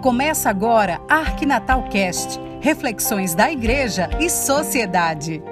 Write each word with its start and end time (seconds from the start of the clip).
Começa 0.00 0.48
agora 0.48 0.98
Arquinatal 1.10 1.82
Cast, 1.90 2.40
reflexões 2.62 3.34
da 3.34 3.52
igreja 3.52 4.08
e 4.18 4.30
sociedade. 4.30 5.42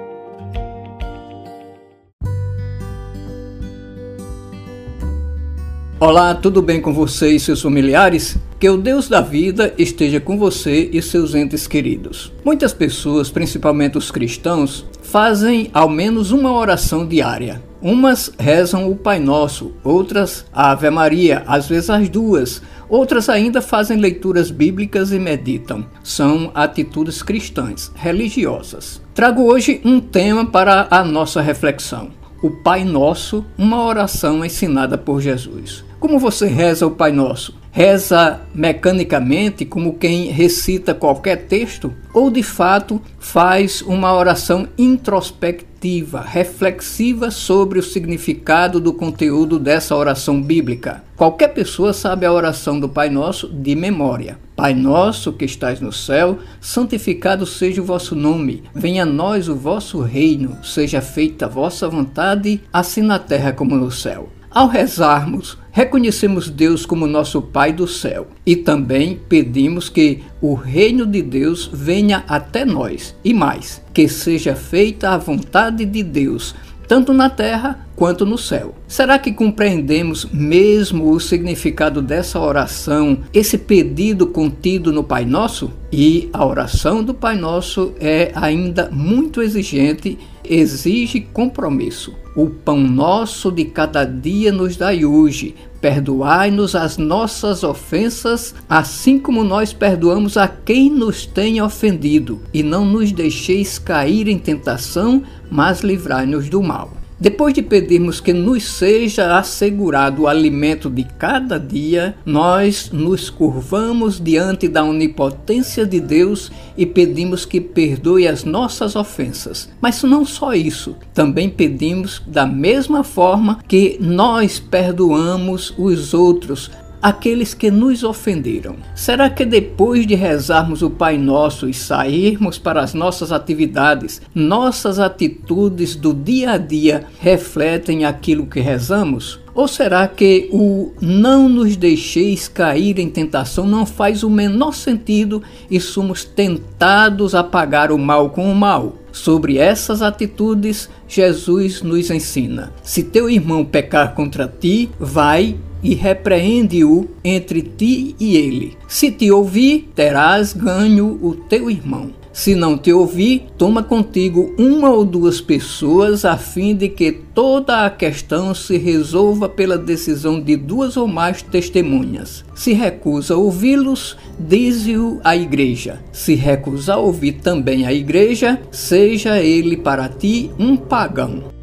Olá, 5.99 6.33
tudo 6.33 6.63
bem 6.63 6.81
com 6.81 6.91
você 6.91 7.29
e 7.29 7.39
seus 7.39 7.61
familiares? 7.61 8.39
Que 8.59 8.69
o 8.69 8.75
Deus 8.75 9.07
da 9.07 9.21
vida 9.21 9.73
esteja 9.77 10.19
com 10.19 10.37
você 10.37 10.89
e 10.91 11.01
seus 11.01 11.33
entes 11.33 11.65
queridos. 11.65 12.29
Muitas 12.43 12.73
pessoas, 12.73 13.29
principalmente 13.29 13.97
os 13.97 14.11
cristãos, 14.11 14.85
fazem 15.01 15.69
ao 15.73 15.87
menos 15.87 16.31
uma 16.31 16.51
oração 16.51 17.07
diária. 17.07 17.63
Umas 17.81 18.29
rezam 18.37 18.91
o 18.91 18.97
Pai 18.97 19.17
Nosso, 19.17 19.71
outras 19.81 20.45
a 20.51 20.71
Ave 20.71 20.89
Maria, 20.89 21.41
às 21.47 21.69
vezes 21.69 21.89
as 21.89 22.09
duas. 22.09 22.61
Outras 22.89 23.29
ainda 23.29 23.61
fazem 23.61 23.97
leituras 23.97 24.51
bíblicas 24.51 25.13
e 25.13 25.19
meditam. 25.19 25.85
São 26.03 26.51
atitudes 26.53 27.23
cristãs, 27.23 27.89
religiosas. 27.95 29.01
Trago 29.13 29.43
hoje 29.43 29.79
um 29.85 30.01
tema 30.01 30.45
para 30.45 30.85
a 30.91 31.01
nossa 31.01 31.39
reflexão: 31.39 32.09
o 32.43 32.51
Pai 32.51 32.83
Nosso, 32.83 33.45
uma 33.57 33.85
oração 33.85 34.43
ensinada 34.43 34.97
por 34.97 35.21
Jesus. 35.21 35.85
Como 35.97 36.19
você 36.19 36.47
reza 36.47 36.85
o 36.85 36.91
Pai 36.91 37.13
Nosso? 37.13 37.58
Reza 37.71 38.41
mecanicamente, 38.53 39.63
como 39.63 39.93
quem 39.93 40.25
recita 40.27 40.93
qualquer 40.93 41.45
texto, 41.47 41.93
ou 42.13 42.31
de 42.31 42.41
fato 42.41 43.01
faz 43.19 43.81
uma 43.81 44.13
oração 44.13 44.67
introspectiva, 44.77 46.21
reflexiva 46.21 47.29
sobre 47.29 47.77
o 47.77 47.83
significado 47.83 48.79
do 48.79 48.91
conteúdo 48.91 49.59
dessa 49.59 49.95
oração 49.95 50.41
bíblica? 50.41 51.03
Qualquer 51.15 51.49
pessoa 51.49 51.93
sabe 51.93 52.25
a 52.25 52.33
oração 52.33 52.79
do 52.79 52.89
Pai 52.89 53.09
Nosso 53.09 53.47
de 53.47 53.75
memória. 53.75 54.39
Pai 54.55 54.73
nosso 54.73 55.31
que 55.31 55.45
estás 55.45 55.79
no 55.79 55.93
céu, 55.93 56.39
santificado 56.59 57.45
seja 57.45 57.81
o 57.81 57.85
vosso 57.85 58.13
nome. 58.13 58.63
Venha 58.75 59.03
a 59.03 59.05
nós 59.05 59.47
o 59.47 59.55
vosso 59.55 60.01
reino, 60.01 60.57
seja 60.63 60.99
feita 60.99 61.45
a 61.45 61.49
vossa 61.49 61.87
vontade, 61.87 62.59
assim 62.73 63.01
na 63.01 63.17
terra 63.17 63.53
como 63.53 63.77
no 63.77 63.89
céu. 63.89 64.27
Ao 64.51 64.67
rezarmos, 64.67 65.59
reconhecemos 65.71 66.49
Deus 66.49 66.83
como 66.83 67.05
nosso 67.05 67.39
Pai 67.39 67.71
do 67.71 67.87
céu 67.87 68.27
e 68.43 68.55
também 68.55 69.19
pedimos 69.29 69.89
que 69.89 70.23
o 70.41 70.55
reino 70.55 71.05
de 71.05 71.21
Deus 71.21 71.69
venha 71.71 72.23
até 72.27 72.65
nós 72.65 73.15
e 73.23 73.31
mais, 73.31 73.79
que 73.93 74.07
seja 74.07 74.55
feita 74.55 75.11
a 75.11 75.17
vontade 75.19 75.85
de 75.85 76.01
Deus, 76.01 76.55
tanto 76.87 77.13
na 77.13 77.29
terra 77.29 77.87
quanto 77.99 78.25
no 78.25 78.37
céu. 78.37 78.73
Será 78.87 79.19
que 79.19 79.33
compreendemos 79.33 80.25
mesmo 80.31 81.11
o 81.11 81.19
significado 81.19 82.01
dessa 82.01 82.39
oração, 82.39 83.19
esse 83.33 83.57
pedido 83.57 84.25
contido 84.25 84.93
no 84.93 85.03
Pai 85.03 85.25
Nosso? 85.25 85.69
E 85.91 86.29
a 86.31 86.45
oração 86.45 87.03
do 87.03 87.13
Pai 87.13 87.35
Nosso 87.35 87.93
é 87.99 88.31
ainda 88.35 88.89
muito 88.89 89.41
exigente, 89.41 90.17
exige 90.45 91.19
compromisso. 91.19 92.15
O 92.37 92.49
pão 92.49 92.79
nosso 92.79 93.51
de 93.51 93.65
cada 93.65 94.05
dia 94.05 94.49
nos 94.49 94.77
dai 94.77 95.03
hoje. 95.03 95.53
Perdoai-nos 95.81 96.75
as 96.75 96.97
nossas 96.97 97.63
ofensas, 97.63 98.55
assim 98.69 99.19
como 99.19 99.43
nós 99.43 99.73
perdoamos 99.73 100.37
a 100.37 100.47
quem 100.47 100.89
nos 100.89 101.25
tem 101.25 101.61
ofendido, 101.61 102.41
e 102.53 102.63
não 102.63 102.85
nos 102.85 103.11
deixeis 103.11 103.77
cair 103.77 104.29
em 104.29 104.37
tentação, 104.37 105.21
mas 105.51 105.81
livrai-nos 105.81 106.47
do 106.47 106.63
mal. 106.63 106.98
Depois 107.19 107.53
de 107.53 107.61
pedirmos 107.61 108.21
que 108.21 108.31
nos 108.31 108.63
seja 108.63 109.37
assegurado 109.37 110.21
o 110.21 110.27
alimento 110.27 110.89
de 110.89 111.03
cada 111.03 111.59
dia, 111.59 112.15
nós 112.25 112.91
nos 112.93 113.29
curvamos 113.29 114.21
diante 114.21 114.69
da 114.69 114.85
onipotência 114.85 115.85
de 115.85 115.99
Deus 115.99 116.49
e 116.77 116.85
pedimos 116.85 117.43
que 117.43 117.59
perdoe 117.59 118.25
as 118.25 118.45
nossas 118.45 118.95
ofensas. 118.95 119.69
Mas 119.81 120.01
não 120.01 120.23
só 120.23 120.53
isso, 120.53 120.95
também 121.13 121.49
pedimos 121.49 122.21
da 122.25 122.45
mesma 122.45 123.03
forma 123.03 123.59
que 123.67 123.97
nós 123.99 124.57
perdoamos 124.57 125.73
os 125.77 126.13
outros 126.13 126.71
aqueles 127.01 127.53
que 127.53 127.71
nos 127.71 128.03
ofenderam. 128.03 128.75
Será 128.95 129.29
que 129.29 129.45
depois 129.45 130.05
de 130.05 130.15
rezarmos 130.15 130.81
o 130.81 130.89
Pai 130.89 131.17
Nosso 131.17 131.69
e 131.69 131.73
sairmos 131.73 132.57
para 132.57 132.81
as 132.81 132.93
nossas 132.93 133.31
atividades, 133.31 134.21
nossas 134.33 134.99
atitudes 134.99 135.95
do 135.95 136.13
dia 136.13 136.51
a 136.51 136.57
dia 136.57 137.05
refletem 137.19 138.05
aquilo 138.05 138.45
que 138.45 138.59
rezamos? 138.59 139.39
Ou 139.53 139.67
será 139.67 140.07
que 140.07 140.47
o 140.53 140.93
não 141.01 141.49
nos 141.49 141.75
deixeis 141.75 142.47
cair 142.47 142.97
em 142.99 143.09
tentação 143.09 143.67
não 143.67 143.85
faz 143.85 144.23
o 144.23 144.29
menor 144.29 144.73
sentido 144.73 145.43
e 145.69 145.79
somos 145.79 146.23
tentados 146.23 147.35
a 147.35 147.43
pagar 147.43 147.91
o 147.91 147.97
mal 147.97 148.29
com 148.29 148.49
o 148.49 148.55
mal? 148.55 148.95
Sobre 149.11 149.57
essas 149.57 150.01
atitudes, 150.01 150.89
Jesus 151.07 151.81
nos 151.81 152.09
ensina: 152.09 152.71
se 152.83 153.03
teu 153.03 153.29
irmão 153.29 153.65
pecar 153.65 154.13
contra 154.13 154.47
ti, 154.47 154.89
vai 154.99 155.57
e 155.83 155.95
repreende-o 155.95 157.07
entre 157.23 157.61
ti 157.61 158.15
e 158.19 158.35
ele. 158.35 158.77
Se 158.87 159.11
te 159.11 159.31
ouvir, 159.31 159.89
terás 159.95 160.53
ganho 160.53 161.19
o 161.21 161.35
teu 161.35 161.69
irmão. 161.69 162.11
Se 162.31 162.55
não 162.55 162.77
te 162.77 162.93
ouvir, 162.93 163.47
toma 163.57 163.83
contigo 163.83 164.53
uma 164.57 164.89
ou 164.89 165.03
duas 165.03 165.41
pessoas, 165.41 166.23
a 166.23 166.37
fim 166.37 166.75
de 166.75 166.87
que 166.87 167.11
toda 167.11 167.85
a 167.85 167.89
questão 167.89 168.53
se 168.53 168.77
resolva 168.77 169.49
pela 169.49 169.77
decisão 169.77 170.39
de 170.39 170.55
duas 170.55 170.95
ou 170.95 171.07
mais 171.07 171.41
testemunhas. 171.41 172.45
Se 172.55 172.71
recusa 172.71 173.35
ouvi-los, 173.35 174.15
dize-o 174.39 175.19
à 175.23 175.35
igreja. 175.35 175.99
Se 176.13 176.33
recusar 176.33 176.99
ouvir 176.99 177.33
também 177.33 177.85
a 177.85 177.91
igreja, 177.91 178.61
seja 178.71 179.39
ele 179.39 179.75
para 179.75 180.07
ti 180.07 180.49
um 180.57 180.77
pagão. 180.77 181.58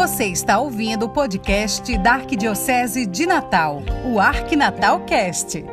Você 0.00 0.26
está 0.26 0.60
ouvindo 0.60 1.06
o 1.06 1.08
podcast 1.08 1.98
da 1.98 2.12
Arquidiocese 2.12 3.04
de 3.04 3.26
Natal, 3.26 3.82
o 4.06 4.20
Arquinatal 4.20 5.00
Cast. 5.00 5.64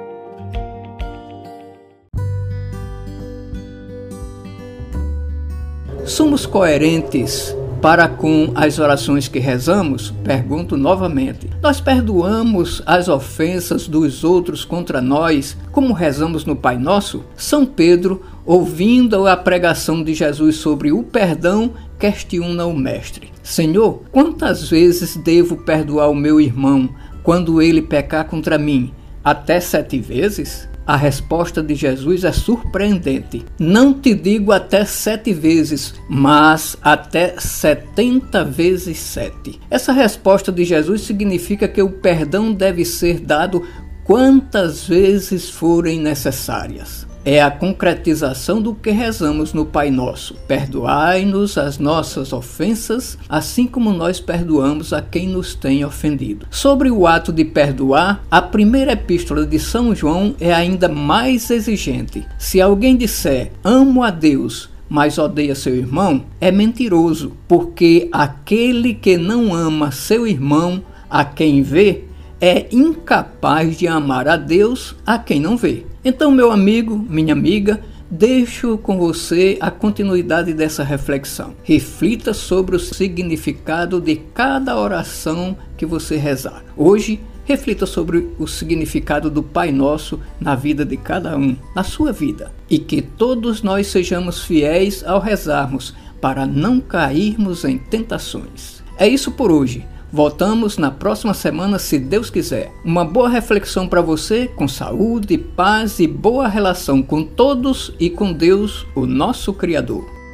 Somos 6.08 6.48
coerentes 6.48 7.56
para 7.80 8.08
com 8.08 8.52
as 8.56 8.80
orações 8.80 9.28
que 9.28 9.38
rezamos? 9.38 10.10
Pergunto 10.24 10.76
novamente. 10.76 11.48
Nós 11.62 11.80
perdoamos 11.80 12.82
as 12.84 13.08
ofensas 13.08 13.88
dos 13.88 14.24
outros 14.24 14.66
contra 14.66 15.04
nós, 15.04 15.56
como 15.72 15.94
rezamos 15.94 16.46
no 16.46 16.56
Pai 16.56 16.80
Nosso? 16.80 17.24
São 17.38 17.64
Pedro, 17.64 18.26
ouvindo 18.44 19.28
a 19.28 19.38
pregação 19.38 20.04
de 20.04 20.16
Jesus 20.16 20.56
sobre 20.56 20.92
o 20.92 21.04
perdão, 21.04 21.72
questiona 22.00 22.66
o 22.66 22.76
Mestre: 22.76 23.35
Senhor, 23.46 24.02
quantas 24.12 24.68
vezes 24.72 25.16
devo 25.16 25.58
perdoar 25.58 26.10
o 26.10 26.16
meu 26.16 26.42
irmão 26.42 26.90
quando 27.22 27.62
ele 27.62 27.80
pecar 27.80 28.26
contra 28.26 28.58
mim? 28.58 28.92
Até 29.24 29.60
sete 29.60 30.00
vezes? 30.00 30.68
A 30.88 30.96
resposta 30.96 31.62
de 31.62 31.76
Jesus 31.76 32.24
é 32.24 32.32
surpreendente. 32.32 33.46
Não 33.60 33.94
te 33.94 34.16
digo 34.16 34.52
até 34.52 34.84
sete 34.84 35.32
vezes, 35.32 35.94
mas 36.10 36.76
até 36.82 37.36
setenta 37.38 38.44
vezes 38.44 38.98
sete. 38.98 39.62
Essa 39.70 39.94
resposta 39.94 40.52
de 40.52 40.66
Jesus 40.66 41.02
significa 41.02 41.68
que 41.68 41.84
o 41.84 41.92
perdão 41.92 42.52
deve 42.52 42.84
ser 42.84 43.20
dado 43.20 43.62
quantas 44.04 44.88
vezes 44.88 45.52
forem 45.52 46.00
necessárias 46.00 47.06
é 47.26 47.42
a 47.42 47.50
concretização 47.50 48.62
do 48.62 48.76
que 48.76 48.92
rezamos 48.92 49.52
no 49.52 49.66
Pai 49.66 49.90
Nosso. 49.90 50.36
Perdoai-nos 50.48 51.58
as 51.58 51.80
nossas 51.80 52.32
ofensas, 52.32 53.18
assim 53.28 53.66
como 53.66 53.92
nós 53.92 54.20
perdoamos 54.20 54.94
a 54.94 55.02
quem 55.02 55.28
nos 55.28 55.56
tem 55.56 55.84
ofendido. 55.84 56.46
Sobre 56.52 56.92
o 56.92 57.08
ato 57.08 57.34
de 57.34 57.44
perdoar, 57.44 58.24
a 58.30 58.42
primeira 58.42 58.92
epístola 58.92 59.44
de 59.44 59.58
São 59.58 59.96
João 59.96 60.36
é 60.40 60.54
ainda 60.54 60.88
mais 60.88 61.50
exigente. 61.50 62.26
Se 62.38 62.62
alguém 62.62 62.96
disser 62.96 63.52
amo 63.64 64.04
a 64.04 64.12
Deus, 64.12 64.70
mas 64.88 65.18
odeia 65.18 65.56
seu 65.56 65.76
irmão, 65.76 66.24
é 66.40 66.52
mentiroso, 66.52 67.36
porque 67.48 68.08
aquele 68.12 68.94
que 68.94 69.18
não 69.18 69.52
ama 69.52 69.92
seu 69.92 70.28
irmão, 70.28 70.84
a 71.10 71.26
quem 71.26 71.64
vê, 71.64 72.04
é 72.40 72.68
incapaz 72.72 73.78
de 73.78 73.88
amar 73.88 74.28
a 74.28 74.38
Deus 74.38 74.96
a 75.06 75.18
quem 75.18 75.40
não 75.40 75.58
vê. 75.58 75.86
Então, 76.08 76.30
meu 76.30 76.52
amigo, 76.52 77.04
minha 77.10 77.34
amiga, 77.34 77.82
deixo 78.12 78.78
com 78.78 78.96
você 79.00 79.58
a 79.60 79.72
continuidade 79.72 80.54
dessa 80.54 80.84
reflexão. 80.84 81.56
Reflita 81.64 82.32
sobre 82.32 82.76
o 82.76 82.80
significado 82.80 84.00
de 84.00 84.16
cada 84.16 84.78
oração 84.78 85.58
que 85.76 85.84
você 85.84 86.16
rezar. 86.16 86.64
Hoje, 86.78 87.20
reflita 87.44 87.88
sobre 87.88 88.30
o 88.38 88.46
significado 88.46 89.32
do 89.32 89.42
Pai 89.42 89.72
Nosso 89.72 90.20
na 90.40 90.54
vida 90.54 90.86
de 90.86 90.96
cada 90.96 91.36
um, 91.36 91.56
na 91.76 91.84
sua 91.84 92.12
vida, 92.12 92.52
e 92.70 92.78
que 92.78 93.02
todos 93.02 93.64
nós 93.64 93.88
sejamos 93.88 94.44
fiéis 94.44 95.04
ao 95.04 95.20
rezarmos 95.20 95.96
para 96.22 96.46
não 96.46 96.80
cairmos 96.80 97.66
em 97.66 97.80
tentações. 97.80 98.84
É 98.96 99.08
isso 99.08 99.32
por 99.32 99.52
hoje. 99.52 99.84
Voltamos 100.12 100.78
na 100.78 100.92
próxima 100.92 101.34
semana, 101.34 101.80
se 101.80 102.00
Deus 102.00 102.30
quiser. 102.30 102.72
Uma 102.84 103.04
boa 103.04 103.28
reflexão 103.28 103.88
para 103.88 104.02
você, 104.02 104.48
com 104.56 104.68
saúde, 104.68 105.38
paz 105.38 106.00
e 106.00 106.08
boa 106.08 106.48
relação 106.48 107.02
com 107.02 107.24
todos 107.24 107.94
e 108.00 108.10
com 108.10 108.32
Deus, 108.32 108.86
o 108.96 109.06
nosso 109.06 109.54
Criador. 109.54 110.25